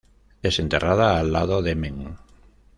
Es 0.41 0.57
enterrada 0.57 1.19
al 1.19 1.31
lado 1.31 1.61
de 1.61 1.75
Mem. 1.75 2.15